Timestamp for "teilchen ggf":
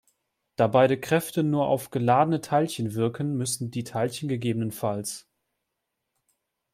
3.83-4.83